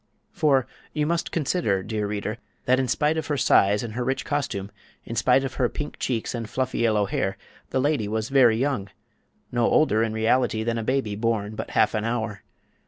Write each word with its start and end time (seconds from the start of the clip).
For 0.31 0.65
you 0.93 1.05
must 1.05 1.29
consider, 1.31 1.83
dear 1.83 2.07
reader, 2.07 2.39
that 2.65 2.79
in 2.79 2.87
spite 2.87 3.17
of 3.17 3.27
her 3.27 3.37
size 3.37 3.83
and 3.83 3.93
her 3.93 4.03
rich 4.03 4.25
costume, 4.25 4.71
in 5.05 5.15
spite 5.15 5.43
of 5.43 5.53
her 5.61 5.69
pink 5.69 5.99
cheeks 5.99 6.33
and 6.33 6.49
fluffy 6.49 6.79
yellow 6.79 7.05
hair, 7.05 7.37
this 7.69 7.79
lady 7.81 8.07
was 8.07 8.29
very 8.29 8.57
young—no 8.57 9.63
older, 9.69 10.01
in 10.01 10.11
reality, 10.13 10.63
than 10.63 10.79
a 10.79 10.83
baby 10.83 11.15
born 11.15 11.53
but 11.53 11.69
half 11.77 11.93
an 11.93 12.03
hour. 12.03 12.41